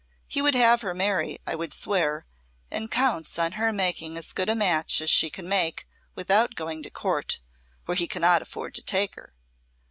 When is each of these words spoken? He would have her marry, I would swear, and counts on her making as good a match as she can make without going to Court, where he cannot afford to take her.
He 0.27 0.41
would 0.41 0.55
have 0.55 0.81
her 0.81 0.95
marry, 0.95 1.37
I 1.45 1.53
would 1.53 1.73
swear, 1.75 2.25
and 2.71 2.89
counts 2.89 3.37
on 3.37 3.51
her 3.51 3.71
making 3.71 4.17
as 4.17 4.33
good 4.33 4.49
a 4.49 4.55
match 4.55 4.99
as 4.99 5.11
she 5.11 5.29
can 5.29 5.47
make 5.47 5.87
without 6.15 6.55
going 6.55 6.81
to 6.81 6.89
Court, 6.89 7.39
where 7.85 7.93
he 7.93 8.07
cannot 8.07 8.41
afford 8.41 8.73
to 8.73 8.81
take 8.81 9.13
her. 9.13 9.35